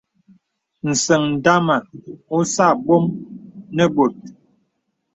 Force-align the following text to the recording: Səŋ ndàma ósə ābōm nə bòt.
Səŋ 1.03 1.21
ndàma 1.37 1.75
ósə 2.39 2.65
ābōm 2.73 3.05
nə 3.75 3.83
bòt. 3.95 4.15